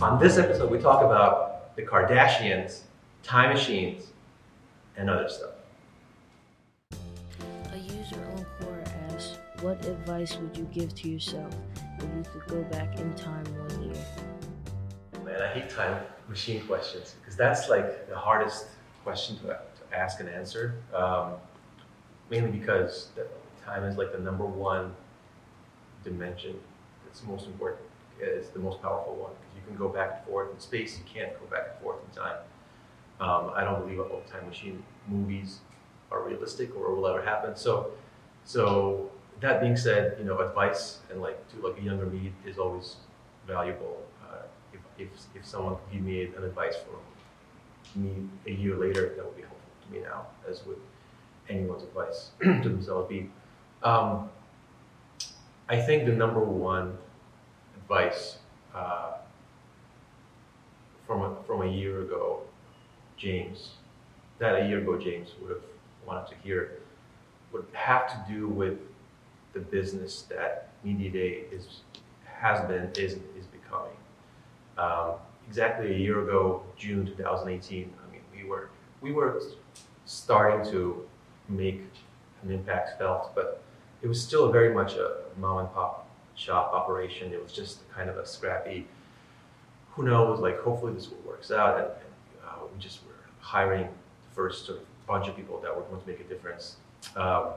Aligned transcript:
On 0.00 0.16
this 0.20 0.38
episode, 0.38 0.70
we 0.70 0.78
talk 0.78 1.02
about 1.02 1.74
the 1.74 1.82
Kardashians, 1.82 2.82
time 3.24 3.52
machines, 3.52 4.12
and 4.96 5.10
other 5.10 5.28
stuff. 5.28 5.50
A 7.72 7.78
user 7.78 8.14
on 8.36 8.46
Quora 8.60 9.12
asks, 9.12 9.38
What 9.60 9.84
advice 9.86 10.36
would 10.36 10.56
you 10.56 10.68
give 10.72 10.94
to 10.94 11.08
yourself 11.08 11.52
if 11.98 12.04
you 12.04 12.24
could 12.32 12.46
go 12.46 12.62
back 12.70 12.96
in 13.00 13.12
time 13.14 13.44
one 13.58 13.82
year? 13.82 14.04
Man, 15.24 15.42
I 15.42 15.48
hate 15.48 15.68
time 15.68 16.00
machine 16.28 16.64
questions 16.68 17.16
because 17.20 17.34
that's 17.34 17.68
like 17.68 18.08
the 18.08 18.16
hardest 18.16 18.66
question 19.02 19.36
to, 19.38 19.46
to 19.46 19.98
ask 19.98 20.20
and 20.20 20.28
answer. 20.28 20.76
Um, 20.94 21.32
mainly 22.30 22.52
because 22.52 23.08
the, 23.16 23.26
time 23.64 23.82
is 23.82 23.96
like 23.96 24.12
the 24.12 24.20
number 24.20 24.44
one 24.44 24.94
dimension 26.04 26.56
that's 27.04 27.24
most 27.24 27.46
important. 27.46 27.87
It's 28.20 28.48
the 28.48 28.58
most 28.58 28.82
powerful 28.82 29.14
one 29.14 29.32
because 29.32 29.56
you 29.56 29.62
can 29.66 29.76
go 29.76 29.88
back 29.88 30.16
and 30.16 30.26
forth 30.26 30.52
in 30.52 30.60
space. 30.60 30.98
You 30.98 31.04
can't 31.12 31.32
go 31.38 31.46
back 31.46 31.68
and 31.72 31.80
forth 31.82 31.98
in 32.08 32.16
time. 32.16 32.38
Um, 33.20 33.50
I 33.54 33.64
don't 33.64 33.80
believe 33.80 33.98
all 34.00 34.22
time 34.30 34.46
machine 34.46 34.82
movies 35.08 35.58
are 36.10 36.22
realistic 36.22 36.74
or 36.76 36.94
will 36.94 37.06
ever 37.06 37.22
happen. 37.22 37.56
So, 37.56 37.90
so 38.44 39.10
that 39.40 39.60
being 39.60 39.76
said, 39.76 40.16
you 40.18 40.24
know, 40.24 40.38
advice 40.38 40.98
and 41.10 41.20
like 41.20 41.38
to 41.52 41.66
like 41.66 41.78
a 41.78 41.82
younger 41.82 42.06
me 42.06 42.32
is 42.46 42.58
always 42.58 42.96
valuable. 43.46 44.04
Uh, 44.22 44.42
if, 44.72 44.80
if, 44.98 45.08
if 45.34 45.46
someone 45.46 45.74
could 45.76 45.92
give 45.92 46.02
me 46.02 46.24
an 46.24 46.44
advice 46.44 46.76
from 46.76 48.02
me 48.02 48.28
a 48.46 48.50
year 48.52 48.76
later, 48.76 49.14
that 49.16 49.24
would 49.24 49.36
be 49.36 49.42
helpful 49.42 49.58
to 49.86 49.92
me 49.92 50.00
now, 50.00 50.26
as 50.48 50.64
would 50.66 50.78
anyone's 51.48 51.82
advice 51.82 52.30
to 52.42 52.68
themselves 52.68 53.08
be. 53.08 53.30
Um, 53.82 54.28
I 55.68 55.80
think 55.80 56.06
the 56.06 56.12
number 56.12 56.40
one 56.40 56.96
advice 57.88 58.38
uh, 58.74 59.12
from 61.06 61.22
a, 61.22 61.36
from 61.46 61.62
a 61.62 61.66
year 61.66 62.02
ago, 62.02 62.42
James, 63.16 63.72
that 64.38 64.62
a 64.62 64.68
year 64.68 64.78
ago 64.78 64.98
James 64.98 65.30
would 65.40 65.50
have 65.50 65.62
wanted 66.06 66.28
to 66.28 66.34
hear, 66.42 66.80
would 67.52 67.64
have 67.72 68.08
to 68.08 68.32
do 68.32 68.46
with 68.46 68.78
the 69.54 69.60
business 69.60 70.22
that 70.28 70.68
Media 70.84 71.10
Day 71.10 71.44
is 71.50 71.80
has 72.26 72.60
been 72.68 72.90
is 72.96 73.14
is 73.36 73.46
becoming. 73.50 73.96
Um, 74.76 75.14
exactly 75.48 75.92
a 75.92 75.98
year 75.98 76.22
ago, 76.22 76.62
June 76.76 77.06
2018. 77.06 77.90
I 78.06 78.12
mean, 78.12 78.20
we 78.36 78.48
were 78.48 78.68
we 79.00 79.12
were 79.12 79.42
starting 80.04 80.70
to 80.70 81.04
make 81.48 81.82
an 82.42 82.52
impact 82.52 82.98
felt, 82.98 83.34
but 83.34 83.62
it 84.02 84.08
was 84.08 84.22
still 84.22 84.52
very 84.52 84.72
much 84.72 84.92
a 84.92 85.16
mom 85.40 85.58
and 85.58 85.72
pop 85.72 86.07
shop 86.38 86.72
operation. 86.72 87.32
It 87.32 87.42
was 87.42 87.52
just 87.52 87.88
kind 87.90 88.08
of 88.08 88.16
a 88.16 88.26
scrappy, 88.26 88.86
who 89.90 90.04
knows, 90.04 90.40
like 90.40 90.60
hopefully 90.60 90.94
this 90.94 91.10
will 91.10 91.18
works 91.26 91.50
out. 91.50 91.78
And, 91.78 91.86
and 91.86 92.48
uh, 92.48 92.66
we 92.72 92.78
just 92.78 93.04
were 93.06 93.14
hiring 93.40 93.84
the 93.84 94.34
first 94.34 94.66
sort 94.66 94.78
of 94.78 94.84
bunch 95.06 95.26
of 95.26 95.36
people 95.36 95.58
that 95.60 95.74
were 95.74 95.82
going 95.82 96.00
to 96.00 96.06
make 96.06 96.20
a 96.20 96.24
difference. 96.24 96.76
Um, 97.16 97.48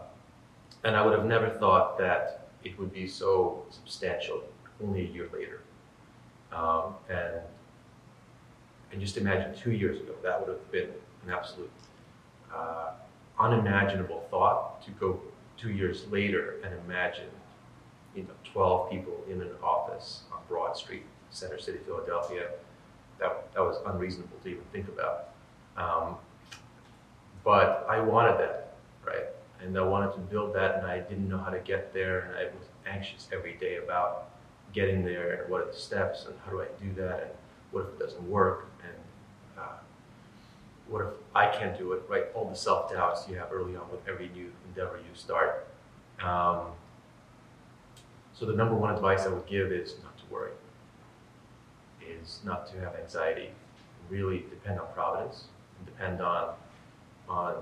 and 0.83 0.95
I 0.95 1.05
would 1.05 1.17
have 1.17 1.25
never 1.25 1.49
thought 1.49 1.97
that 1.99 2.49
it 2.63 2.77
would 2.79 2.93
be 2.93 3.07
so 3.07 3.65
substantial 3.69 4.43
only 4.83 5.01
a 5.01 5.09
year 5.09 5.29
later. 5.33 5.61
Um, 6.51 6.95
and 7.09 7.41
and 8.91 8.99
just 8.99 9.15
imagine 9.15 9.55
two 9.55 9.71
years 9.71 10.01
ago, 10.01 10.13
that 10.21 10.39
would 10.39 10.49
have 10.49 10.71
been 10.71 10.89
an 11.25 11.31
absolute 11.31 11.71
uh, 12.53 12.89
unimaginable 13.39 14.25
thought 14.29 14.83
to 14.83 14.91
go 14.91 15.19
two 15.57 15.71
years 15.71 16.05
later 16.09 16.55
and 16.63 16.73
imagine, 16.85 17.29
you 18.15 18.23
know, 18.23 18.29
12 18.51 18.89
people 18.89 19.23
in 19.29 19.41
an 19.41 19.49
office 19.63 20.21
on 20.31 20.39
Broad 20.47 20.75
Street, 20.75 21.03
Center 21.29 21.59
City, 21.59 21.79
Philadelphia. 21.85 22.49
That, 23.19 23.53
that 23.53 23.61
was 23.61 23.77
unreasonable 23.85 24.37
to 24.43 24.49
even 24.49 24.63
think 24.71 24.87
about. 24.87 25.29
Um, 25.77 26.15
but 27.43 27.85
I 27.89 27.99
wanted 27.99 28.39
that, 28.39 28.73
right? 29.05 29.25
And 29.61 29.77
I 29.77 29.81
wanted 29.81 30.13
to 30.13 30.19
build 30.19 30.53
that, 30.55 30.77
and 30.77 30.87
I 30.87 30.99
didn't 30.99 31.29
know 31.29 31.37
how 31.37 31.51
to 31.51 31.59
get 31.59 31.93
there, 31.93 32.21
and 32.21 32.37
I 32.37 32.43
was 32.45 32.67
anxious 32.85 33.27
every 33.31 33.53
day 33.53 33.77
about 33.77 34.29
getting 34.73 35.03
there, 35.05 35.41
and 35.41 35.51
what 35.51 35.61
are 35.61 35.71
the 35.71 35.77
steps, 35.77 36.25
and 36.25 36.35
how 36.45 36.51
do 36.51 36.61
I 36.61 36.67
do 36.81 36.93
that, 37.01 37.21
and 37.21 37.31
what 37.71 37.81
if 37.81 37.87
it 37.89 37.99
doesn't 37.99 38.29
work, 38.29 38.67
and 38.83 39.63
uh, 39.63 39.77
what 40.87 41.01
if 41.01 41.13
I 41.35 41.47
can't 41.47 41.77
do 41.77 41.93
it, 41.93 42.03
right? 42.09 42.25
All 42.33 42.49
the 42.49 42.55
self 42.55 42.91
doubts 42.91 43.27
you 43.29 43.37
have 43.37 43.51
early 43.51 43.75
on 43.75 43.89
with 43.91 44.07
every 44.07 44.29
new 44.29 44.51
endeavor 44.67 44.97
you 44.97 45.15
start. 45.15 45.67
Um, 46.23 46.67
so 48.41 48.47
the 48.47 48.53
number 48.53 48.73
one 48.73 48.91
advice 48.91 49.21
I 49.21 49.27
would 49.27 49.45
give 49.45 49.71
is 49.71 49.93
not 50.01 50.17
to 50.17 50.23
worry, 50.33 50.49
is 52.01 52.39
not 52.43 52.65
to 52.71 52.79
have 52.79 52.95
anxiety. 52.95 53.51
Really 54.09 54.39
depend 54.49 54.79
on 54.79 54.87
providence, 54.95 55.43
and 55.77 55.85
depend 55.85 56.21
on 56.21 56.55
on 57.29 57.53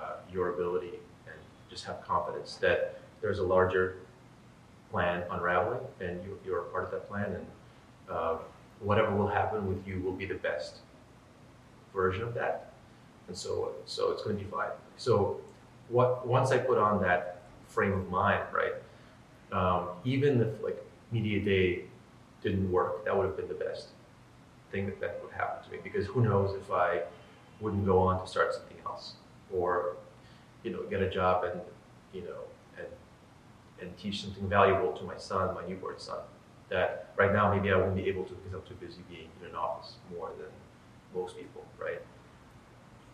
uh, 0.00 0.14
your 0.32 0.54
ability, 0.54 0.94
and 1.26 1.36
just 1.68 1.84
have 1.84 2.02
confidence 2.02 2.56
that 2.62 2.98
there's 3.20 3.40
a 3.40 3.42
larger 3.42 3.98
plan 4.90 5.22
unraveling, 5.30 5.80
and 6.00 6.24
you, 6.24 6.38
you're 6.46 6.60
a 6.60 6.64
part 6.70 6.84
of 6.84 6.92
that 6.92 7.06
plan, 7.10 7.26
and 7.26 7.46
uh, 8.08 8.38
whatever 8.80 9.14
will 9.14 9.28
happen 9.28 9.68
with 9.68 9.86
you 9.86 10.00
will 10.00 10.14
be 10.14 10.24
the 10.24 10.34
best 10.36 10.76
version 11.92 12.22
of 12.22 12.32
that 12.32 12.72
and 13.28 13.36
so 13.36 13.72
so 13.84 14.10
it's 14.12 14.22
going 14.22 14.38
to 14.38 14.42
be 14.42 14.50
fine. 14.50 14.70
So 14.96 15.40
what 15.90 16.26
once 16.26 16.50
I 16.52 16.56
put 16.56 16.78
on 16.78 17.02
that 17.02 17.42
frame 17.68 17.92
of 17.92 18.10
mind, 18.10 18.42
right? 18.50 18.72
Um, 19.52 19.88
even 20.04 20.40
if 20.40 20.62
like 20.62 20.82
media 21.10 21.40
day 21.40 21.84
didn't 22.42 22.70
work, 22.70 23.04
that 23.04 23.16
would 23.16 23.26
have 23.26 23.36
been 23.36 23.48
the 23.48 23.54
best 23.54 23.88
thing 24.70 24.86
that, 24.86 25.00
that 25.00 25.20
would 25.22 25.32
happen 25.32 25.62
to 25.64 25.70
me 25.70 25.78
because 25.82 26.06
who 26.06 26.22
knows 26.22 26.56
if 26.56 26.70
I 26.70 27.02
wouldn't 27.60 27.84
go 27.84 27.98
on 27.98 28.20
to 28.20 28.26
start 28.26 28.54
something 28.54 28.78
else 28.86 29.14
or 29.52 29.96
you 30.64 30.70
know 30.70 30.82
get 30.84 31.02
a 31.02 31.10
job 31.10 31.44
and 31.44 31.60
you 32.12 32.22
know 32.22 32.40
and 32.78 32.86
and 33.80 33.96
teach 33.98 34.22
something 34.22 34.48
valuable 34.48 34.92
to 34.94 35.04
my 35.04 35.16
son, 35.16 35.54
my 35.54 35.66
newborn 35.66 35.98
son. 35.98 36.20
That 36.70 37.12
right 37.16 37.32
now 37.32 37.54
maybe 37.54 37.70
I 37.70 37.76
wouldn't 37.76 37.96
be 37.96 38.08
able 38.08 38.24
to 38.24 38.32
because 38.32 38.54
I'm 38.54 38.62
too 38.66 38.86
busy 38.86 39.02
being 39.10 39.28
in 39.40 39.50
an 39.50 39.54
office 39.54 39.96
more 40.16 40.30
than 40.38 40.48
most 41.14 41.36
people, 41.36 41.64
right? 41.78 42.00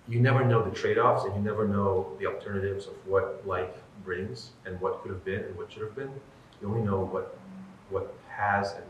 you 0.09 0.21
never 0.21 0.45
know 0.45 0.65
the 0.65 0.75
trade-offs 0.75 1.25
and 1.25 1.35
you 1.35 1.43
never 1.43 1.69
know 1.69 2.17
the 2.19 2.27
alternatives 2.27 2.87
of 2.87 2.95
what 3.07 3.47
life 3.47 3.75
brings 4.05 4.51
and 4.65 4.81
what 4.81 5.03
could 5.03 5.11
have 5.11 5.25
been 5.25 5.41
and 5.41 5.57
what 5.57 5.73
should 5.73 5.83
have 5.83 5.95
been. 5.95 6.11
You 6.61 6.69
only 6.69 6.83
know 6.83 7.05
what 7.05 7.39
what 7.91 8.15
has 8.29 8.73
and, 8.73 8.85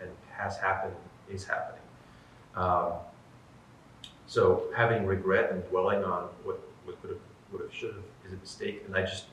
and 0.00 0.10
has 0.36 0.56
happened 0.56 0.94
is 1.30 1.44
happening. 1.44 1.82
Um, 2.54 2.92
so 4.26 4.64
having 4.76 5.06
regret 5.06 5.52
and 5.52 5.66
dwelling 5.68 6.04
on 6.04 6.28
what, 6.44 6.60
what 6.84 7.00
could 7.00 7.10
have, 7.10 7.18
would 7.52 7.62
have, 7.62 7.72
should 7.72 7.94
have 7.94 8.04
is 8.26 8.32
a 8.32 8.36
mistake, 8.36 8.82
and 8.86 8.96
I 8.96 9.02
just 9.02 9.24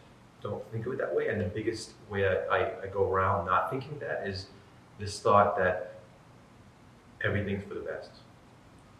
don't 0.41 0.63
think 0.71 0.85
of 0.85 0.93
it 0.93 0.99
that 0.99 1.13
way. 1.13 1.27
And 1.27 1.39
the 1.39 1.45
biggest 1.45 1.91
way 2.09 2.27
I, 2.27 2.35
I, 2.45 2.83
I 2.83 2.87
go 2.87 3.09
around 3.11 3.45
not 3.45 3.69
thinking 3.69 3.97
that 3.99 4.27
is 4.27 4.47
this 4.99 5.19
thought 5.19 5.57
that 5.57 5.99
everything's 7.23 7.63
for 7.63 7.73
the 7.73 7.81
best, 7.81 8.11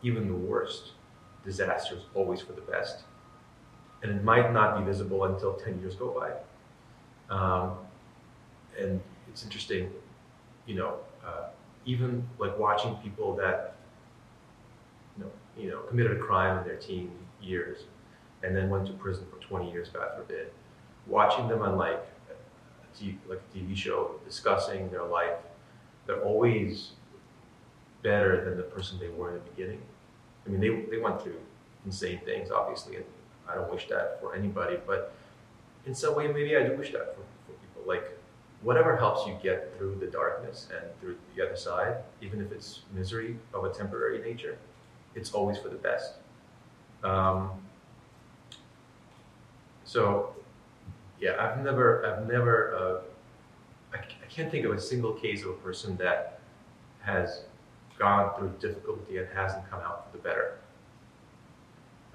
even 0.03 0.27
the 0.27 0.33
worst 0.33 0.91
disaster 1.45 1.95
is 1.95 2.03
always 2.13 2.41
for 2.41 2.53
the 2.53 2.61
best. 2.61 3.03
And 4.05 4.19
it 4.19 4.23
might 4.23 4.53
not 4.53 4.77
be 4.77 4.85
visible 4.85 5.23
until 5.23 5.55
10 5.55 5.79
years 5.79 5.95
go 5.95 6.09
by. 6.09 7.35
Um, 7.35 7.77
and 8.79 9.01
it's 9.27 9.43
interesting, 9.43 9.89
you 10.67 10.75
know, 10.75 10.97
uh, 11.25 11.47
even 11.85 12.27
like 12.37 12.55
watching 12.59 12.95
people 12.97 13.35
that, 13.37 13.77
you 15.17 15.23
know, 15.23 15.31
you 15.57 15.69
know, 15.71 15.79
committed 15.89 16.17
a 16.17 16.19
crime 16.19 16.59
in 16.59 16.67
their 16.67 16.75
teen 16.75 17.11
years 17.41 17.85
and 18.43 18.55
then 18.55 18.69
went 18.69 18.85
to 18.85 18.93
prison 18.93 19.25
for 19.31 19.43
20 19.43 19.71
years, 19.71 19.89
God 19.89 20.09
forbid, 20.15 20.51
watching 21.07 21.47
them 21.47 21.63
on 21.63 21.75
like 21.75 22.05
a 22.29 23.03
TV, 23.03 23.15
like 23.27 23.41
a 23.55 23.57
TV 23.57 23.75
show 23.75 24.19
discussing 24.23 24.91
their 24.91 25.03
life, 25.03 25.37
they're 26.05 26.21
always 26.21 26.91
better 28.03 28.45
than 28.45 28.55
the 28.55 28.63
person 28.63 28.99
they 28.99 29.09
were 29.09 29.29
in 29.29 29.43
the 29.43 29.49
beginning. 29.49 29.81
I 30.45 30.49
mean, 30.49 30.61
they, 30.61 30.95
they 30.95 31.01
went 31.01 31.23
through 31.23 31.39
insane 31.85 32.19
things, 32.23 32.51
obviously, 32.51 32.97
and 32.97 33.05
I 33.49 33.55
don't 33.55 33.71
wish 33.71 33.87
that 33.89 34.19
for 34.21 34.35
anybody, 34.35 34.77
but 34.85 35.13
in 35.85 35.93
some 35.93 36.15
way, 36.15 36.27
maybe 36.27 36.55
I 36.57 36.67
do 36.67 36.75
wish 36.75 36.91
that 36.91 37.15
for, 37.15 37.21
for 37.45 37.53
people. 37.53 37.83
Like, 37.85 38.17
whatever 38.61 38.95
helps 38.95 39.27
you 39.27 39.37
get 39.43 39.77
through 39.77 39.95
the 39.99 40.07
darkness 40.07 40.67
and 40.71 40.83
through 40.99 41.15
the 41.35 41.45
other 41.45 41.55
side, 41.55 41.97
even 42.21 42.41
if 42.41 42.51
it's 42.51 42.81
misery 42.93 43.37
of 43.53 43.63
a 43.63 43.69
temporary 43.69 44.19
nature, 44.19 44.57
it's 45.13 45.31
always 45.33 45.57
for 45.57 45.69
the 45.69 45.75
best. 45.75 46.13
Um, 47.03 47.51
so, 49.83 50.33
yeah, 51.19 51.35
I've 51.39 51.63
never, 51.63 52.05
I've 52.05 52.27
never, 52.27 52.75
uh, 52.75 53.95
I, 53.95 53.99
I 53.99 54.27
can't 54.27 54.49
think 54.49 54.65
of 54.65 54.71
a 54.71 54.81
single 54.81 55.13
case 55.13 55.43
of 55.43 55.49
a 55.49 55.53
person 55.53 55.95
that 55.97 56.39
has 57.01 57.41
gone 57.99 58.35
through 58.37 58.51
difficulty 58.59 59.19
and 59.19 59.27
hasn't 59.33 59.69
come 59.69 59.79
out 59.81 60.11
for 60.11 60.17
the 60.17 60.23
better. 60.23 60.57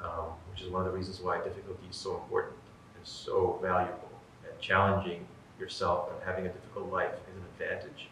Um, 0.02 0.32
which 0.60 0.66
is 0.66 0.72
one 0.72 0.84
of 0.84 0.92
the 0.92 0.96
reasons 0.96 1.20
why 1.20 1.38
difficulty 1.38 1.86
is 1.88 1.96
so 1.96 2.16
important 2.16 2.56
and 2.94 3.06
so 3.06 3.58
valuable. 3.62 4.10
And 4.44 4.60
challenging 4.60 5.26
yourself 5.58 6.10
and 6.12 6.22
having 6.22 6.44
a 6.44 6.50
difficult 6.50 6.92
life 6.92 7.12
is 7.30 7.36
an 7.36 7.44
advantage 7.54 8.08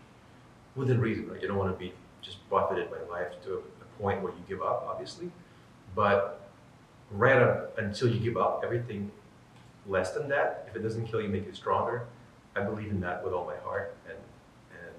within 0.75 0.99
reason. 0.99 1.29
Right? 1.29 1.43
You 1.43 1.49
don't 1.49 1.59
want 1.59 1.75
to 1.75 1.79
be 1.79 1.93
just 2.23 2.49
buffeted 2.49 2.91
by 2.91 3.01
life 3.11 3.33
to 3.45 3.63
a 3.83 4.01
point 4.01 4.23
where 4.23 4.33
you 4.33 4.39
give 4.49 4.63
up, 4.63 4.87
obviously. 4.89 5.31
But 5.95 6.49
right 7.11 7.37
up 7.37 7.77
until 7.77 8.09
you 8.09 8.19
give 8.19 8.39
up 8.39 8.63
everything 8.65 9.11
less 9.87 10.13
than 10.13 10.29
that, 10.31 10.67
if 10.71 10.77
it 10.77 10.83
doesn't 10.83 11.07
kill 11.07 11.21
you, 11.21 11.29
make 11.29 11.45
you 11.45 11.53
stronger. 11.53 12.07
I 12.57 12.63
believe 12.63 12.91
in 12.91 13.01
that 13.01 13.23
with 13.23 13.35
all 13.35 13.45
my 13.45 13.57
heart, 13.57 13.95
and 14.07 14.19
and 14.73 14.95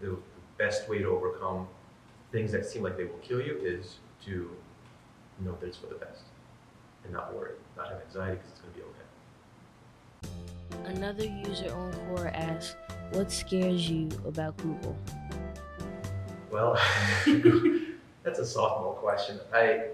the 0.00 0.16
best 0.56 0.88
way 0.88 0.98
to 0.98 1.08
overcome 1.08 1.68
things 2.32 2.50
that 2.52 2.64
seem 2.64 2.82
like 2.82 2.96
they 2.96 3.04
will 3.04 3.18
kill 3.18 3.42
you 3.42 3.58
is 3.62 3.96
to 4.24 4.50
know 5.44 5.54
that 5.60 5.66
it's 5.66 5.76
for 5.76 5.88
the 5.88 5.94
best 5.96 6.22
and 7.06 7.14
not 7.14 7.34
worry, 7.34 7.54
not 7.76 7.88
have 7.88 8.00
anxiety 8.06 8.36
because 8.36 8.50
it's 8.50 8.60
going 8.60 8.74
to 8.74 8.78
be 8.78 8.84
okay. 10.84 10.96
Another 10.96 11.24
user 11.24 11.72
on 11.74 11.92
Quora 11.92 12.34
asks, 12.34 12.76
"What 13.12 13.32
scares 13.32 13.88
you 13.88 14.10
about 14.26 14.56
Google?" 14.58 14.96
Well, 16.50 16.74
that's 18.22 18.38
a 18.38 18.42
softball 18.42 18.96
question. 18.96 19.40
I 19.54 19.88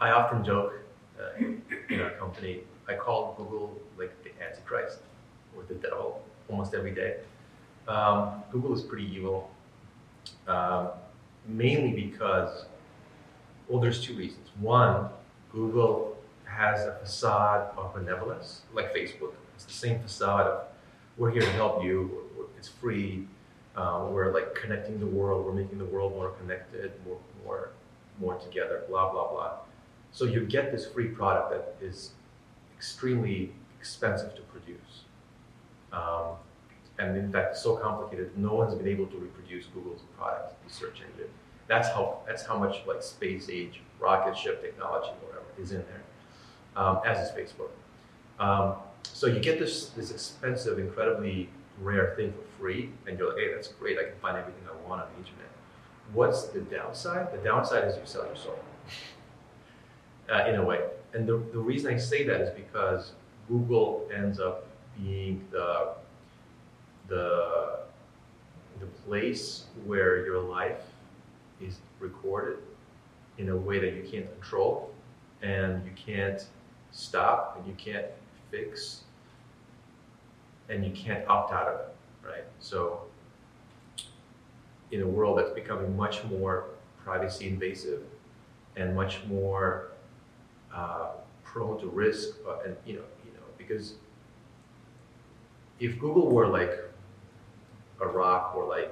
I 0.00 0.10
often 0.10 0.44
joke 0.44 0.74
uh, 1.20 1.44
in 1.88 2.00
our 2.00 2.10
company. 2.10 2.60
I 2.88 2.94
call 2.94 3.34
Google 3.38 3.78
like 3.98 4.12
the 4.24 4.30
Antichrist 4.44 4.98
or 5.56 5.62
the 5.64 5.74
devil 5.74 6.22
almost 6.48 6.74
every 6.74 6.94
day. 6.94 7.18
Um, 7.88 8.42
Google 8.50 8.74
is 8.74 8.82
pretty 8.82 9.10
evil, 9.14 9.50
um, 10.48 10.88
mainly 11.46 11.92
because, 11.92 12.64
well, 13.68 13.80
there's 13.80 14.02
two 14.02 14.14
reasons. 14.14 14.48
One, 14.60 15.08
Google 15.52 16.13
has 16.56 16.86
a 16.86 16.94
facade 17.00 17.70
of 17.76 17.94
benevolence, 17.94 18.62
like 18.72 18.94
Facebook. 18.94 19.32
It's 19.54 19.64
the 19.64 19.72
same 19.72 20.00
facade 20.00 20.46
of 20.46 20.66
we're 21.16 21.30
here 21.30 21.42
to 21.42 21.52
help 21.52 21.82
you. 21.84 22.50
It's 22.58 22.68
free. 22.68 23.26
Uh, 23.76 24.08
we're 24.10 24.32
like 24.32 24.54
connecting 24.54 24.98
the 25.00 25.06
world. 25.06 25.44
We're 25.44 25.52
making 25.52 25.78
the 25.78 25.84
world 25.84 26.12
more 26.12 26.30
connected, 26.30 26.92
more, 27.06 27.18
more, 27.44 27.70
more 28.20 28.34
together. 28.36 28.82
Blah 28.88 29.12
blah 29.12 29.30
blah. 29.30 29.52
So 30.12 30.24
you 30.24 30.44
get 30.44 30.72
this 30.72 30.86
free 30.86 31.08
product 31.08 31.50
that 31.50 31.86
is 31.86 32.12
extremely 32.76 33.52
expensive 33.78 34.34
to 34.36 34.42
produce. 34.42 35.04
Um, 35.92 36.36
and 36.98 37.16
in 37.16 37.32
fact, 37.32 37.56
so 37.56 37.76
complicated, 37.76 38.36
no 38.36 38.54
one's 38.54 38.74
been 38.74 38.88
able 38.88 39.06
to 39.06 39.16
reproduce 39.16 39.66
Google's 39.66 40.02
product, 40.16 40.54
the 40.66 40.72
search 40.72 41.00
engine. 41.00 41.30
That's 41.66 41.88
how, 41.88 42.20
that's 42.26 42.44
how 42.44 42.58
much 42.58 42.82
like 42.86 43.02
space 43.02 43.48
age, 43.50 43.80
rocket 43.98 44.36
ship 44.36 44.62
technology, 44.62 45.10
whatever, 45.22 45.44
is 45.60 45.72
in 45.72 45.78
there, 45.78 46.02
um, 46.76 47.00
as 47.04 47.28
is 47.28 47.34
Facebook. 47.34 47.70
Um, 48.38 48.74
so 49.02 49.26
you 49.26 49.40
get 49.40 49.58
this, 49.58 49.90
this 49.90 50.10
expensive, 50.10 50.78
incredibly 50.78 51.48
rare 51.80 52.14
thing 52.16 52.32
for 52.32 52.60
free, 52.60 52.90
and 53.06 53.18
you're 53.18 53.28
like, 53.28 53.38
hey, 53.38 53.52
that's 53.52 53.68
great, 53.68 53.98
I 53.98 54.04
can 54.04 54.18
find 54.20 54.36
everything 54.36 54.62
I 54.68 54.88
want 54.88 55.02
on 55.02 55.08
the 55.12 55.18
internet. 55.18 55.50
What's 56.12 56.44
the 56.44 56.60
downside? 56.60 57.32
The 57.32 57.38
downside 57.38 57.84
is 57.88 57.96
you 57.96 58.02
sell 58.04 58.26
your 58.26 58.36
soul, 58.36 58.58
uh, 60.30 60.46
in 60.46 60.56
a 60.56 60.64
way. 60.64 60.80
And 61.12 61.26
the, 61.26 61.42
the 61.52 61.58
reason 61.58 61.92
I 61.94 61.96
say 61.96 62.24
that 62.24 62.40
is 62.40 62.50
because 62.50 63.12
Google 63.48 64.08
ends 64.14 64.40
up 64.40 64.66
being 64.96 65.44
the 65.50 65.94
the 67.08 67.80
the 68.80 68.86
place 69.06 69.64
where 69.84 70.24
your 70.24 70.40
life 70.40 70.82
is 71.60 71.78
recorded 72.00 72.58
in 73.38 73.48
a 73.48 73.56
way 73.56 73.78
that 73.78 73.94
you 73.94 74.08
can't 74.10 74.30
control 74.32 74.90
and 75.42 75.84
you 75.84 75.92
can't 75.94 76.46
stop 76.94 77.56
and 77.58 77.66
you 77.66 77.74
can't 77.74 78.06
fix 78.50 79.02
and 80.68 80.84
you 80.84 80.92
can't 80.92 81.26
opt 81.28 81.52
out 81.52 81.66
of 81.66 81.80
it, 81.80 81.94
right? 82.26 82.44
So 82.60 83.02
in 84.92 85.02
a 85.02 85.06
world 85.06 85.38
that's 85.38 85.50
becoming 85.50 85.96
much 85.96 86.24
more 86.24 86.66
privacy 87.02 87.48
invasive 87.48 88.02
and 88.76 88.94
much 88.94 89.24
more 89.26 89.88
uh, 90.74 91.10
prone 91.44 91.80
to 91.80 91.86
risk, 91.86 92.36
uh, 92.48 92.58
and 92.64 92.76
you 92.86 92.94
know, 92.94 93.02
you 93.24 93.32
know, 93.32 93.46
because 93.58 93.94
if 95.80 95.98
Google 95.98 96.30
were 96.30 96.46
like 96.46 96.72
a 98.00 98.06
rock 98.06 98.54
or 98.56 98.66
like 98.66 98.90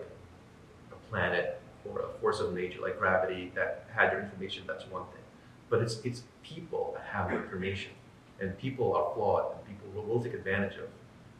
a 0.92 1.10
planet 1.10 1.60
or 1.88 2.00
a 2.00 2.08
force 2.20 2.40
of 2.40 2.54
nature 2.54 2.80
like 2.80 2.98
gravity 2.98 3.52
that 3.54 3.86
had 3.94 4.12
your 4.12 4.22
information, 4.22 4.64
that's 4.66 4.86
one 4.88 5.04
thing. 5.12 5.22
But 5.68 5.82
it's 5.82 5.98
it's 6.04 6.22
people 6.42 6.96
have 7.10 7.32
information, 7.32 7.92
and 8.40 8.56
people 8.58 8.94
are 8.94 9.14
flawed, 9.14 9.52
and 9.52 9.66
people 9.66 9.88
will, 9.94 10.06
will 10.14 10.22
take 10.22 10.34
advantage 10.34 10.76
of 10.76 10.88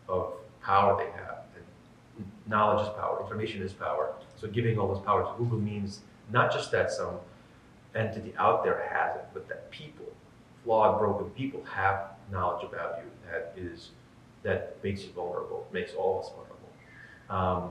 of 0.08 0.34
power 0.62 0.96
they 0.96 1.10
have. 1.12 1.38
And 1.56 2.26
knowledge 2.46 2.87
is 2.87 2.93
power, 2.94 3.20
information 3.22 3.62
is 3.62 3.72
power. 3.72 4.14
So 4.37 4.49
giving 4.49 4.78
all 4.78 4.93
this 4.93 5.02
power 5.04 5.22
to 5.25 5.32
Google 5.38 5.58
means 5.58 6.00
not 6.31 6.52
just 6.52 6.70
that 6.72 6.90
some 6.90 7.16
entity 7.94 8.34
out 8.38 8.64
there 8.64 8.88
has 8.90 9.16
it, 9.16 9.26
but 9.32 9.49
that 9.49 9.70
people, 9.70 10.06
flawed, 10.64 10.99
broken 10.99 11.31
people, 11.31 11.62
have 11.64 12.10
knowledge 12.31 12.64
about 12.64 12.99
you 12.99 13.10
that 13.31 13.52
is 13.56 13.90
that 14.43 14.76
makes 14.82 15.04
you 15.04 15.12
vulnerable, 15.12 15.66
makes 15.72 15.93
all 15.94 16.19
of 16.19 16.25
us 16.25 16.32
vulnerable. 16.32 17.70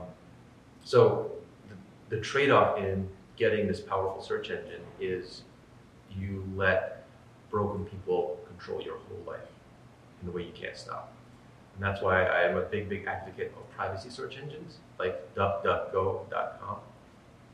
so 0.84 1.30
the, 1.68 2.16
the 2.16 2.22
trade-off 2.22 2.78
in 2.78 3.08
getting 3.36 3.66
this 3.68 3.80
powerful 3.80 4.22
search 4.22 4.48
engine 4.48 4.80
is 4.98 5.42
you 6.10 6.44
let 6.56 7.01
broken 7.52 7.84
people 7.84 8.40
control 8.48 8.82
your 8.82 8.96
whole 8.96 9.22
life 9.32 9.46
in 10.20 10.26
the 10.26 10.32
way 10.32 10.42
you 10.42 10.52
can't 10.52 10.76
stop. 10.76 11.12
And 11.74 11.84
that's 11.84 12.02
why 12.02 12.24
I 12.24 12.42
am 12.48 12.56
a 12.56 12.62
big, 12.62 12.88
big 12.88 13.06
advocate 13.06 13.52
of 13.56 13.70
privacy 13.70 14.10
search 14.10 14.36
engines 14.36 14.78
like 14.98 15.34
DuckDuckGo.com. 15.34 16.78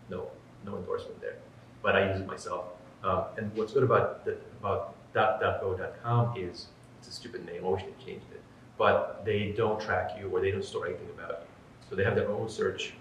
No, 0.08 0.28
no 0.64 0.76
endorsement 0.76 1.20
there, 1.20 1.36
but 1.82 1.96
I 1.96 2.10
use 2.10 2.20
it 2.20 2.26
myself. 2.26 2.64
Um, 3.04 3.24
and 3.36 3.54
what's 3.54 3.72
good 3.72 3.82
about 3.82 4.24
the, 4.24 4.38
about 4.60 4.94
DuckDuckGo.com 5.14 6.36
is 6.36 6.66
it's 6.98 7.08
a 7.08 7.12
stupid 7.12 7.44
name. 7.44 7.64
I 7.64 7.68
wish 7.68 7.82
they 7.82 8.04
changed 8.04 8.26
it, 8.32 8.40
but 8.76 9.22
they 9.24 9.52
don't 9.56 9.80
track 9.80 10.12
you 10.18 10.28
or 10.28 10.40
they 10.40 10.50
don't 10.50 10.64
store 10.64 10.86
anything 10.86 11.08
about 11.10 11.40
you. 11.42 11.46
So 11.90 11.96
they 11.96 12.04
have 12.04 12.14
their 12.14 12.28
own 12.28 12.48
search 12.48 12.94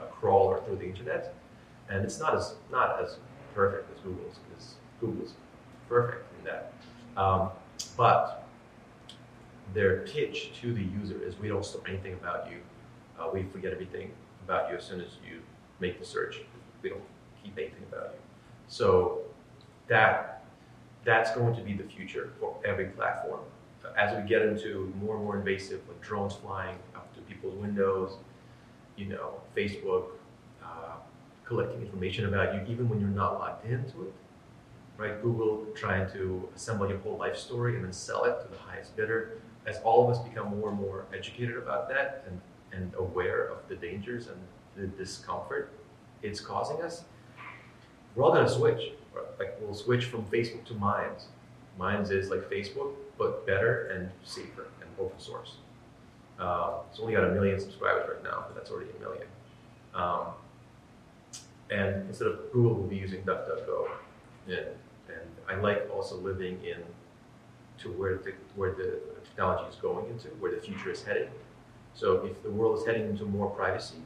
uh, 0.00 0.06
crawler 0.06 0.60
through 0.60 0.76
the 0.76 0.86
internet, 0.86 1.34
and 1.88 2.04
it's 2.04 2.18
not 2.18 2.34
as 2.34 2.54
not 2.70 3.02
as 3.02 3.16
perfect 3.54 3.90
as 3.94 4.00
Google's 4.02 4.38
because 4.48 4.74
Google's 5.00 5.34
perfect 5.88 6.29
that. 6.44 6.72
Um, 7.16 7.50
but 7.96 8.46
their 9.74 10.00
pitch 10.00 10.52
to 10.60 10.72
the 10.72 10.82
user 10.82 11.22
is 11.22 11.38
we 11.38 11.48
don't 11.48 11.64
store 11.64 11.82
anything 11.88 12.14
about 12.14 12.50
you. 12.50 12.58
Uh, 13.18 13.28
we 13.32 13.44
forget 13.44 13.72
everything 13.72 14.10
about 14.44 14.70
you 14.70 14.76
as 14.76 14.84
soon 14.84 15.00
as 15.00 15.12
you 15.28 15.40
make 15.78 15.98
the 15.98 16.04
search. 16.04 16.40
We 16.82 16.90
don't 16.90 17.02
keep 17.42 17.56
anything 17.58 17.84
about 17.90 18.10
you. 18.12 18.20
So 18.68 19.22
that 19.88 20.44
that's 21.04 21.34
going 21.34 21.54
to 21.56 21.62
be 21.62 21.72
the 21.72 21.84
future 21.84 22.30
for 22.38 22.56
every 22.64 22.86
platform. 22.86 23.40
As 23.96 24.14
we 24.16 24.28
get 24.28 24.42
into 24.42 24.92
more 25.00 25.16
and 25.16 25.24
more 25.24 25.38
invasive, 25.38 25.80
like 25.88 26.00
drones 26.00 26.34
flying 26.34 26.76
up 26.94 27.12
to 27.14 27.20
people's 27.22 27.54
windows, 27.54 28.12
you 28.96 29.06
know, 29.06 29.40
Facebook 29.56 30.10
uh, 30.62 30.96
collecting 31.44 31.80
information 31.80 32.26
about 32.26 32.54
you 32.54 32.72
even 32.72 32.88
when 32.88 33.00
you're 33.00 33.08
not 33.08 33.38
logged 33.38 33.64
into 33.64 34.02
it, 34.02 34.14
right? 35.00 35.22
Google 35.22 35.66
trying 35.74 36.10
to 36.12 36.46
assemble 36.54 36.86
your 36.86 36.98
whole 36.98 37.16
life 37.16 37.36
story 37.36 37.74
and 37.74 37.84
then 37.84 37.92
sell 37.92 38.24
it 38.24 38.38
to 38.42 38.48
the 38.48 38.58
highest 38.58 38.94
bidder. 38.96 39.38
As 39.66 39.78
all 39.78 40.04
of 40.04 40.14
us 40.14 40.22
become 40.22 40.58
more 40.58 40.68
and 40.68 40.78
more 40.78 41.06
educated 41.14 41.56
about 41.56 41.88
that 41.88 42.24
and, 42.26 42.40
and 42.72 42.92
aware 42.94 43.46
of 43.46 43.66
the 43.68 43.76
dangers 43.76 44.28
and 44.28 44.36
the 44.76 44.86
discomfort 44.96 45.72
it's 46.22 46.38
causing 46.38 46.82
us, 46.82 47.04
we're 48.14 48.24
all 48.24 48.34
to 48.34 48.48
switch. 48.48 48.92
Like 49.38 49.56
we'll 49.60 49.74
switch 49.74 50.04
from 50.04 50.24
Facebook 50.24 50.64
to 50.66 50.74
Minds. 50.74 51.26
Minds 51.78 52.10
is 52.10 52.28
like 52.28 52.50
Facebook, 52.50 52.92
but 53.16 53.46
better 53.46 53.86
and 53.86 54.10
safer 54.22 54.66
and 54.82 54.90
open 54.98 55.18
source. 55.18 55.56
Uh, 56.38 56.80
it's 56.90 57.00
only 57.00 57.14
got 57.14 57.24
a 57.24 57.32
million 57.32 57.58
subscribers 57.58 58.06
right 58.06 58.22
now, 58.22 58.44
but 58.46 58.54
that's 58.54 58.70
already 58.70 58.90
a 58.98 59.00
million. 59.00 59.26
Um, 59.94 60.26
and 61.70 62.06
instead 62.08 62.28
of 62.28 62.52
Google, 62.52 62.74
we'll 62.74 62.88
be 62.88 62.96
using 62.96 63.22
DuckDuckGo. 63.22 63.88
And 64.48 64.66
I 65.48 65.56
like 65.56 65.88
also 65.92 66.16
living 66.16 66.62
in 66.64 66.82
to 67.78 67.88
where 67.92 68.18
the, 68.18 68.32
where 68.56 68.72
the 68.72 69.00
technology 69.24 69.68
is 69.68 69.76
going 69.76 70.08
into, 70.10 70.28
where 70.40 70.54
the 70.54 70.60
future 70.60 70.90
is 70.90 71.02
heading. 71.02 71.28
So 71.94 72.24
if 72.24 72.42
the 72.42 72.50
world 72.50 72.78
is 72.78 72.86
heading 72.86 73.08
into 73.08 73.24
more 73.24 73.48
privacy, 73.50 73.96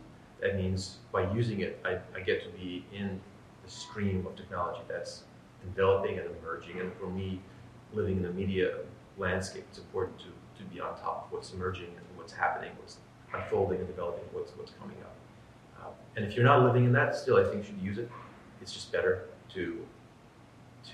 that 0.41 0.57
means 0.57 0.99
by 1.12 1.31
using 1.33 1.61
it, 1.61 1.81
I, 1.85 1.99
I 2.14 2.21
get 2.21 2.43
to 2.45 2.49
be 2.50 2.85
in 2.93 3.21
the 3.64 3.71
stream 3.71 4.26
of 4.26 4.37
technology 4.37 4.81
that's 4.88 5.23
developing 5.62 6.19
and 6.19 6.29
emerging. 6.41 6.81
And 6.81 6.93
for 6.95 7.07
me, 7.09 7.41
living 7.93 8.19
in 8.19 8.23
the 8.23 8.33
media 8.33 8.79
landscape, 9.19 9.64
it's 9.71 9.79
important 9.79 10.19
to, 10.19 10.62
to 10.62 10.64
be 10.71 10.81
on 10.81 10.97
top 10.99 11.26
of 11.26 11.33
what's 11.33 11.53
emerging 11.53 11.87
and 11.87 12.05
what's 12.17 12.33
happening, 12.33 12.71
what's 12.79 12.99
unfolding 13.33 13.79
and 13.79 13.87
developing, 13.87 14.25
what's 14.33 14.53
what's 14.57 14.73
coming 14.81 14.97
up. 15.03 15.14
Uh, 15.81 15.91
and 16.17 16.25
if 16.25 16.35
you're 16.35 16.45
not 16.45 16.62
living 16.62 16.85
in 16.85 16.93
that, 16.93 17.17
still, 17.17 17.37
I 17.37 17.45
think 17.45 17.57
you 17.57 17.62
should 17.64 17.83
use 17.83 17.99
it. 17.99 18.11
It's 18.61 18.73
just 18.73 18.93
better 18.93 19.25
to 19.55 19.85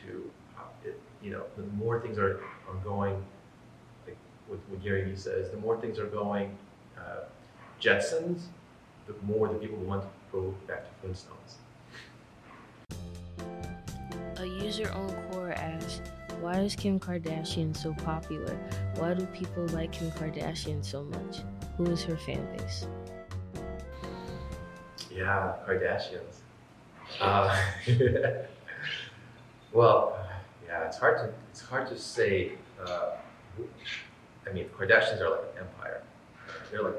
to 0.02 0.30
it, 0.85 1.00
you 1.23 1.30
know, 1.30 1.42
the 1.56 1.62
more 1.75 2.00
things 2.00 2.18
are 2.18 2.40
are 2.68 2.76
going, 2.85 3.23
like 4.06 4.16
what, 4.49 4.59
what 4.68 4.82
Gary 4.82 5.04
Vee 5.04 5.16
says, 5.16 5.50
the 5.50 5.56
more 5.59 5.80
things 5.80 5.99
are 5.99 6.06
going 6.06 6.56
uh, 6.99 7.25
Jetsons, 7.80 8.42
the 9.06 9.14
more 9.26 9.49
the 9.49 9.54
people 9.54 9.78
want 9.78 10.02
to 10.02 10.09
go 10.32 10.54
back 10.66 10.85
to 10.85 10.90
Flintstones. 11.06 11.56
A 14.37 14.47
user 14.47 14.90
on 14.92 15.11
Quora 15.30 15.56
asks, 15.56 16.00
Why 16.40 16.61
is 16.61 16.75
Kim 16.75 16.99
Kardashian 16.99 17.76
so 17.76 17.92
popular? 17.92 18.56
Why 18.97 19.14
do 19.14 19.26
people 19.26 19.66
like 19.68 19.92
Kim 19.92 20.11
Kardashian 20.12 20.85
so 20.85 21.04
much? 21.04 21.42
Who 21.76 21.87
is 21.87 22.02
her 22.04 22.16
fan 22.16 22.47
base? 22.56 22.87
Yeah, 25.11 25.54
Kardashians. 25.66 26.40
Uh, 27.20 27.62
well, 29.72 30.18
yeah, 30.66 30.84
it's 30.86 30.98
hard 30.98 31.18
to 31.18 31.32
it's 31.50 31.60
hard 31.62 31.88
to 31.88 31.98
say. 31.98 32.52
Uh, 32.84 33.12
I 34.48 34.52
mean, 34.52 34.66
Kardashians 34.76 35.20
are 35.20 35.30
like 35.30 35.40
an 35.54 35.66
empire. 35.66 36.02
They're 36.70 36.82
like 36.82 36.98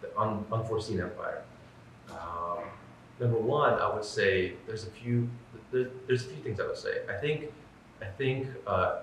the 0.00 0.18
un, 0.18 0.44
unforeseen 0.52 1.00
empire. 1.00 1.42
Um, 2.10 2.64
number 3.20 3.38
one, 3.38 3.74
I 3.74 3.92
would 3.94 4.04
say 4.04 4.54
there's 4.66 4.84
a 4.84 4.90
few. 4.90 5.28
There, 5.72 5.88
there's 6.06 6.26
a 6.26 6.28
few 6.28 6.42
things 6.42 6.60
I 6.60 6.66
would 6.66 6.76
say. 6.76 7.02
I 7.08 7.14
think, 7.14 7.52
I 8.02 8.06
think 8.06 8.48
uh, 8.66 9.00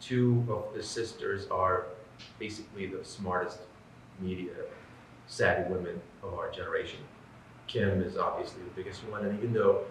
two 0.00 0.44
of 0.48 0.74
the 0.74 0.82
sisters 0.82 1.46
are 1.48 1.86
basically 2.38 2.86
the 2.86 3.04
smartest 3.04 3.58
media 4.20 4.50
savvy 5.26 5.70
women 5.70 6.00
of 6.22 6.34
our 6.34 6.50
generation. 6.50 7.00
Kim 7.66 8.02
is 8.02 8.16
obviously 8.16 8.62
the 8.62 8.70
biggest 8.70 9.06
one, 9.08 9.24
and 9.24 9.38
even 9.38 9.52
though 9.52 9.82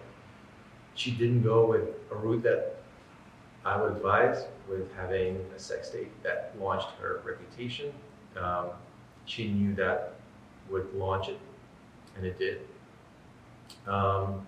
she 0.98 1.12
didn't 1.12 1.44
go 1.44 1.66
with 1.68 1.90
a 2.12 2.16
route 2.16 2.44
that 2.44 2.78
I 3.64 3.80
would 3.80 3.94
advise 3.94 4.46
with 4.68 4.94
having 4.96 5.46
a 5.56 5.60
sex 5.60 5.90
tape 5.90 6.12
that 6.24 6.54
launched 6.60 6.88
her 7.00 7.22
reputation, 7.24 7.94
um, 8.36 8.70
she 9.26 9.48
knew 9.50 9.76
that 9.76 10.16
would 10.70 10.94
launch 10.94 11.30
it, 11.30 11.40
and 12.16 12.26
it 12.26 12.40
did. 12.40 12.62
Um, 13.88 14.46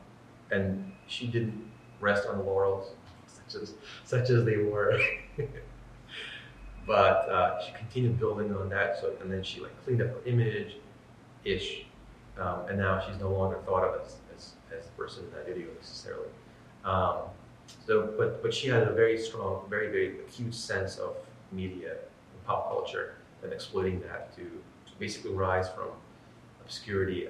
and 0.52 0.92
she 1.08 1.28
didn't 1.28 1.70
rest 2.00 2.28
on 2.28 2.38
the 2.38 2.44
laurels, 2.44 2.94
such 3.28 3.62
as 3.62 3.74
such 4.04 4.30
as 4.30 4.44
they 4.44 4.58
were. 4.58 5.00
but 6.88 7.30
uh, 7.30 7.62
she 7.62 7.72
continued 7.74 8.20
building 8.20 8.56
on 8.56 8.70
that. 8.70 9.00
So 9.00 9.14
and 9.22 9.32
then 9.32 9.44
she 9.44 9.60
like 9.60 9.84
cleaned 9.84 10.02
up 10.02 10.08
her 10.08 10.22
image, 10.26 10.78
ish, 11.44 11.86
um, 12.40 12.62
and 12.70 12.80
now 12.80 13.06
she's 13.06 13.20
no 13.20 13.30
longer 13.30 13.60
thought 13.66 13.84
of 13.84 14.02
as 14.02 14.16
as, 14.78 14.86
the 14.86 14.92
person 14.92 15.24
in 15.26 15.32
that 15.32 15.46
video 15.46 15.68
necessarily. 15.76 16.30
Um, 16.86 17.18
so, 17.86 18.14
but 18.18 18.42
but 18.42 18.54
she 18.54 18.68
had 18.68 18.84
a 18.84 18.94
very 18.94 19.18
strong, 19.18 19.66
very 19.70 19.88
very 19.88 20.20
acute 20.20 20.54
sense 20.54 20.98
of 20.98 21.16
media 21.52 21.92
and 21.92 22.46
pop 22.46 22.70
culture 22.70 23.16
and 23.44 23.54
exploiting 23.54 24.00
that 24.02 24.36
to, 24.36 24.42
to 24.42 24.92
basically 25.00 25.32
rise 25.32 25.70
from 25.70 25.88
obscurity, 26.64 27.28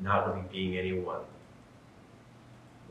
not 0.00 0.28
really 0.28 0.46
being 0.50 0.76
anyone 0.76 1.20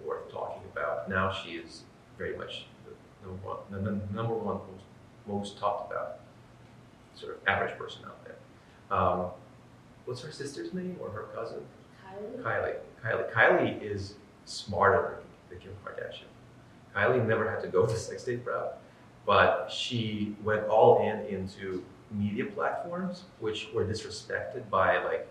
worth 0.05 0.31
talking 0.31 0.61
about. 0.71 1.09
Now 1.09 1.31
she 1.31 1.51
is 1.51 1.83
very 2.17 2.37
much 2.37 2.65
the 2.85 3.27
number 3.27 3.47
one, 3.47 3.57
the 3.71 4.15
number 4.15 4.33
one 4.33 4.59
most, 4.71 4.83
most 5.27 5.57
talked 5.59 5.91
about 5.91 6.19
sort 7.15 7.35
of 7.35 7.47
average 7.47 7.77
person 7.77 8.03
out 8.05 8.23
there. 8.23 8.35
Um, 8.97 9.27
what's 10.05 10.21
her 10.21 10.31
sister's 10.31 10.73
name 10.73 10.97
or 11.01 11.09
her 11.09 11.27
cousin? 11.35 11.59
Kylie. 12.41 12.75
Kylie. 13.03 13.31
Kylie 13.31 13.81
is 13.81 14.15
smarter 14.45 15.19
than 15.49 15.59
Kim 15.59 15.71
Kardashian. 15.85 16.23
Kylie 16.95 17.25
never 17.25 17.49
had 17.49 17.61
to 17.61 17.67
go 17.67 17.85
the 17.85 17.95
sex 17.95 18.23
tape 18.23 18.45
route, 18.45 18.77
but 19.25 19.69
she 19.69 20.35
went 20.43 20.65
all 20.67 21.01
in 21.01 21.25
into 21.25 21.83
media 22.11 22.45
platforms 22.45 23.25
which 23.39 23.69
were 23.73 23.85
disrespected 23.85 24.67
by 24.71 25.03
like 25.03 25.27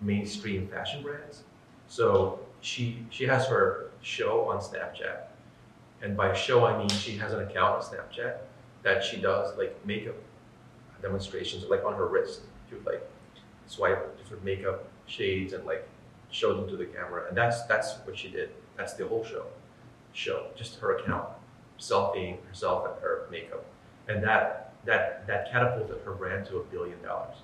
mainstream 0.00 0.68
fashion 0.68 1.02
brands. 1.02 1.44
So 1.86 2.40
she 2.60 3.04
she 3.10 3.24
has 3.24 3.46
her 3.46 3.90
show 4.02 4.48
on 4.48 4.58
Snapchat, 4.58 5.28
and 6.02 6.16
by 6.16 6.34
show 6.34 6.64
I 6.66 6.76
mean 6.78 6.88
she 6.88 7.16
has 7.16 7.32
an 7.32 7.40
account 7.40 7.76
on 7.76 7.82
Snapchat 7.82 8.36
that 8.82 9.02
she 9.02 9.20
does 9.20 9.56
like 9.56 9.74
makeup 9.86 10.16
demonstrations 11.00 11.64
like 11.64 11.84
on 11.84 11.94
her 11.94 12.06
wrist. 12.06 12.42
She 12.68 12.74
would 12.74 12.86
like 12.86 13.02
swipe 13.66 14.16
different 14.18 14.44
makeup 14.44 14.84
shades 15.08 15.52
and 15.52 15.64
like 15.64 15.88
show 16.30 16.54
them 16.54 16.68
to 16.68 16.76
the 16.76 16.86
camera, 16.86 17.26
and 17.28 17.36
that's 17.36 17.62
that's 17.62 17.96
what 18.04 18.16
she 18.16 18.28
did. 18.28 18.50
That's 18.76 18.94
the 18.94 19.06
whole 19.06 19.24
show. 19.24 19.46
Show 20.12 20.46
just 20.56 20.78
her 20.80 20.96
account, 20.96 21.28
selfieing 21.78 22.44
herself 22.46 22.86
and 22.86 23.02
her 23.02 23.26
makeup, 23.30 23.64
and 24.08 24.22
that 24.22 24.74
that 24.84 25.26
that 25.26 25.50
catapulted 25.50 25.98
her 26.04 26.12
brand 26.12 26.46
to 26.46 26.58
a 26.58 26.64
billion 26.64 27.00
dollars 27.02 27.36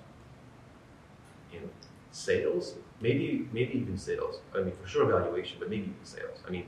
in 1.53 1.69
sales, 2.11 2.75
maybe 3.01 3.47
maybe 3.51 3.73
even 3.79 3.97
sales. 3.97 4.39
I 4.55 4.61
mean, 4.61 4.73
for 4.81 4.87
sure 4.87 5.05
valuation, 5.05 5.57
but 5.59 5.69
maybe 5.69 5.83
even 5.83 6.05
sales. 6.05 6.39
I 6.47 6.51
mean, 6.51 6.65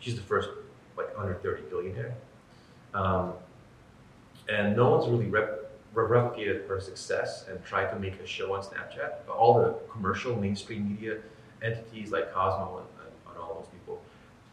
she's 0.00 0.16
the 0.16 0.22
first 0.22 0.48
like 0.96 1.08
under 1.16 1.34
30 1.34 1.62
billionaire, 1.70 2.14
um, 2.94 3.32
and 4.48 4.76
no 4.76 4.90
one's 4.90 5.08
really 5.08 5.26
rep- 5.26 5.50
re- 5.50 5.61
replicated 5.94 6.66
her 6.68 6.80
success 6.80 7.46
and 7.48 7.62
tried 7.64 7.90
to 7.90 7.98
make 7.98 8.18
a 8.20 8.26
show 8.26 8.54
on 8.54 8.62
Snapchat. 8.62 9.12
But 9.26 9.34
all 9.36 9.54
the 9.62 9.74
commercial 9.90 10.34
mainstream 10.36 10.88
media 10.88 11.18
entities 11.62 12.10
like 12.10 12.32
Cosmo 12.32 12.78
and, 12.78 12.86
and, 13.06 13.14
and 13.28 13.38
all 13.42 13.54
those 13.60 13.68
people, 13.72 14.00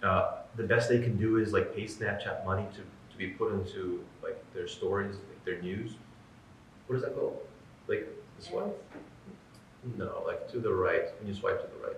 uh, 0.03 0.41
the 0.55 0.63
best 0.63 0.89
they 0.89 0.99
can 0.99 1.17
do 1.17 1.37
is 1.37 1.53
like 1.53 1.73
pay 1.75 1.85
Snapchat 1.85 2.45
money 2.45 2.65
to, 2.73 2.79
to 2.81 3.17
be 3.17 3.27
put 3.27 3.53
into 3.53 4.03
like 4.21 4.37
their 4.53 4.67
stories, 4.67 5.15
like 5.15 5.45
their 5.45 5.61
news. 5.61 5.91
What 6.87 6.97
is 6.97 7.01
that 7.03 7.15
called? 7.15 7.37
Like 7.87 8.07
this 8.37 8.49
one? 8.51 8.71
No, 9.97 10.23
like 10.27 10.51
to 10.51 10.59
the 10.59 10.73
right. 10.73 11.03
When 11.19 11.27
you 11.27 11.33
swipe 11.33 11.61
to 11.61 11.77
the 11.79 11.87
right. 11.87 11.95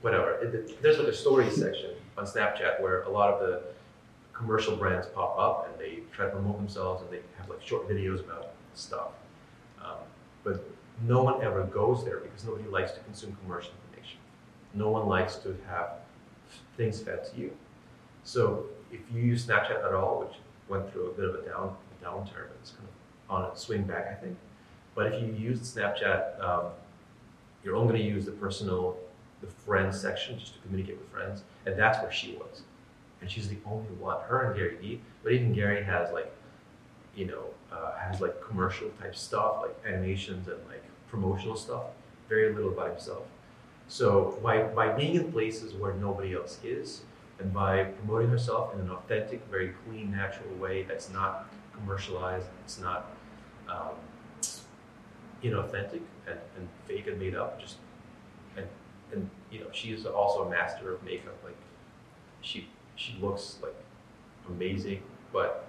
Whatever. 0.00 0.32
It, 0.36 0.54
it- 0.54 0.82
there's 0.82 0.98
like 0.98 1.08
a 1.08 1.12
stories 1.12 1.56
section 1.56 1.90
on 2.16 2.24
Snapchat 2.24 2.80
where 2.80 3.02
a 3.02 3.10
lot 3.10 3.30
of 3.32 3.40
the 3.40 3.62
commercial 4.36 4.76
brands 4.76 5.06
pop 5.08 5.38
up 5.38 5.68
and 5.68 5.80
they 5.80 6.00
try 6.12 6.26
to 6.26 6.32
promote 6.32 6.58
themselves 6.58 7.02
and 7.02 7.10
they 7.10 7.20
have 7.38 7.48
like 7.48 7.62
short 7.62 7.88
videos 7.88 8.20
about 8.20 8.50
stuff. 8.74 9.12
Um, 9.82 9.96
but 10.44 10.64
no 11.06 11.22
one 11.22 11.42
ever 11.42 11.64
goes 11.64 12.04
there 12.04 12.18
because 12.18 12.44
nobody 12.44 12.68
likes 12.68 12.92
to 12.92 13.00
consume 13.00 13.36
commercial 13.42 13.72
information. 13.84 14.18
No 14.74 14.90
one 14.90 15.06
likes 15.06 15.36
to 15.36 15.56
have 15.68 15.90
things 16.76 17.00
fed 17.00 17.24
to 17.32 17.40
you. 17.40 17.52
So 18.24 18.66
if 18.92 19.00
you 19.12 19.22
use 19.22 19.46
Snapchat 19.46 19.84
at 19.84 19.94
all, 19.94 20.20
which 20.20 20.36
went 20.68 20.92
through 20.92 21.10
a 21.10 21.12
bit 21.12 21.24
of 21.24 21.34
a 21.36 21.42
down 21.42 21.76
a 22.00 22.04
downturn, 22.04 22.48
it's 22.60 22.70
kind 22.70 22.88
of 22.88 23.34
on 23.34 23.50
a 23.50 23.56
swing 23.56 23.84
back, 23.84 24.08
I 24.10 24.14
think. 24.14 24.36
But 24.94 25.12
if 25.12 25.22
you 25.22 25.32
use 25.32 25.60
Snapchat, 25.60 26.42
um, 26.42 26.66
you're 27.62 27.76
only 27.76 27.94
going 27.94 28.02
to 28.02 28.08
use 28.08 28.24
the 28.24 28.32
personal, 28.32 28.96
the 29.40 29.46
friends 29.46 30.00
section 30.00 30.38
just 30.38 30.54
to 30.54 30.60
communicate 30.60 30.98
with 30.98 31.08
friends, 31.10 31.42
and 31.66 31.78
that's 31.78 32.00
where 32.00 32.12
she 32.12 32.34
was. 32.34 32.62
And 33.26 33.32
she's 33.32 33.48
the 33.48 33.56
only 33.66 33.90
one, 33.98 34.20
her 34.28 34.44
and 34.44 34.56
Gary 34.56 34.76
Vee. 34.76 35.00
But 35.24 35.32
even 35.32 35.52
Gary 35.52 35.82
has 35.82 36.12
like, 36.12 36.32
you 37.16 37.26
know, 37.26 37.46
uh, 37.72 37.98
has 37.98 38.20
like 38.20 38.40
commercial 38.40 38.88
type 39.00 39.16
stuff, 39.16 39.56
like 39.62 39.74
animations 39.84 40.46
and 40.46 40.58
like 40.68 40.84
promotional 41.08 41.56
stuff. 41.56 41.86
Very 42.28 42.54
little 42.54 42.70
by 42.70 42.90
himself. 42.90 43.24
So 43.88 44.38
by 44.44 44.62
by 44.62 44.92
being 44.92 45.16
in 45.16 45.32
places 45.32 45.74
where 45.74 45.94
nobody 45.94 46.36
else 46.36 46.60
is, 46.62 47.00
and 47.40 47.52
by 47.52 47.82
promoting 47.82 48.28
herself 48.28 48.72
in 48.74 48.80
an 48.80 48.90
authentic, 48.90 49.44
very 49.50 49.74
clean, 49.84 50.12
natural 50.12 50.54
way 50.54 50.84
that's 50.84 51.10
not 51.10 51.48
commercialized, 51.74 52.46
it's 52.64 52.78
not 52.78 53.10
um, 53.68 53.96
inauthentic 55.42 56.02
and, 56.28 56.38
and 56.56 56.68
fake 56.86 57.08
and 57.08 57.18
made 57.18 57.34
up. 57.34 57.60
Just 57.60 57.78
and 58.56 58.68
and 59.12 59.28
you 59.50 59.58
know 59.58 59.66
she 59.72 59.90
is 59.90 60.06
also 60.06 60.44
a 60.44 60.48
master 60.48 60.94
of 60.94 61.02
makeup. 61.02 61.34
Like 61.42 61.58
she 62.40 62.68
she 62.96 63.16
looks 63.20 63.58
like 63.62 63.74
amazing, 64.48 65.02
but 65.32 65.68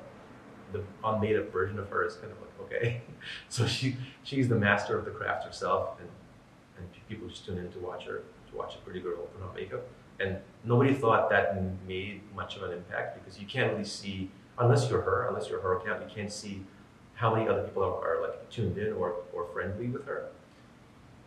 the 0.74 0.82
unmade 1.04 1.38
up 1.38 1.52
version 1.52 1.80
of 1.80 1.90
her 1.90 2.06
is 2.06 2.16
kind 2.16 2.32
of 2.32 2.40
like 2.40 2.50
okay. 2.62 3.02
so 3.50 3.66
she 3.66 3.96
she's 4.24 4.48
the 4.48 4.56
master 4.56 4.98
of 4.98 5.06
the 5.06 5.12
craft 5.12 5.46
herself, 5.46 6.00
and 6.00 6.10
and 6.78 6.88
people 7.08 7.28
just 7.28 7.46
tune 7.46 7.58
in 7.58 7.72
to 7.72 7.80
watch 7.80 8.06
her 8.06 8.24
to 8.50 8.58
watch 8.58 8.76
a 8.76 8.78
pretty 8.80 9.00
girl 9.00 9.18
put 9.18 9.48
on 9.48 9.56
makeup. 9.56 9.86
And 10.20 10.38
nobody 10.64 10.94
thought 10.94 11.30
that 11.30 11.56
made 11.88 12.22
much 12.36 12.56
of 12.56 12.64
an 12.64 12.72
impact 12.72 13.24
because 13.24 13.40
you 13.40 13.46
can't 13.46 13.72
really 13.72 13.86
see 13.86 14.32
unless 14.58 14.90
you're 14.90 15.02
her, 15.02 15.28
unless 15.28 15.50
you're 15.50 15.62
her 15.62 15.78
account, 15.78 16.02
you 16.02 16.14
can't 16.14 16.32
see 16.32 16.64
how 17.14 17.34
many 17.34 17.48
other 17.48 17.64
people 17.64 17.84
are, 17.84 18.18
are 18.18 18.22
like 18.22 18.50
tuned 18.50 18.78
in 18.78 18.94
or, 18.94 19.16
or 19.34 19.48
friendly 19.54 19.88
with 19.88 20.06
her. 20.06 20.30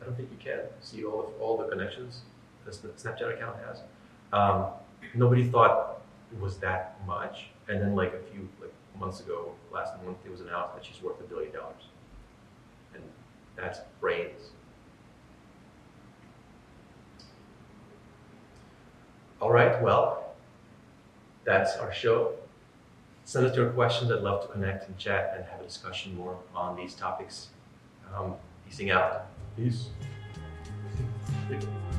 I 0.01 0.05
don't 0.05 0.17
think 0.17 0.31
you 0.31 0.39
can 0.39 0.61
see 0.81 1.05
all 1.05 1.21
of 1.21 1.41
all 1.41 1.57
the 1.57 1.69
connections 1.69 2.23
Sna- 2.69 2.93
Snapchat 3.01 3.35
account 3.35 3.57
has. 3.67 3.83
Um, 4.33 4.67
nobody 5.15 5.45
thought 5.49 6.03
it 6.33 6.41
was 6.41 6.59
that 6.59 6.97
much, 7.07 7.47
and 7.69 7.81
then 7.81 7.95
like 7.95 8.13
a 8.15 8.33
few 8.33 8.49
like 8.61 8.73
months 8.99 9.21
ago, 9.21 9.53
last 9.73 9.93
month 10.05 10.19
it 10.25 10.31
was 10.31 10.41
announced 10.41 10.75
that 10.75 10.85
she's 10.85 11.03
worth 11.03 11.21
a 11.21 11.25
billion 11.25 11.53
dollars, 11.53 11.89
and 12.95 13.03
that's 13.57 13.81
brains. 14.01 14.51
All 19.41 19.51
right, 19.51 19.81
well, 19.83 20.35
that's 21.45 21.77
our 21.77 21.93
show. 21.93 22.35
Send 23.25 23.47
us 23.47 23.57
your 23.57 23.71
questions. 23.71 24.11
I'd 24.11 24.21
love 24.21 24.43
to 24.43 24.49
connect 24.49 24.89
and 24.89 24.99
chat 24.99 25.35
and 25.37 25.45
have 25.47 25.61
a 25.61 25.65
discussion 25.65 26.15
more 26.17 26.37
on 26.55 26.77
these 26.77 26.95
topics. 26.95 27.49
Um, 28.15 28.35
Peacing 28.67 28.91
out. 28.91 29.27
Peace. 29.57 29.89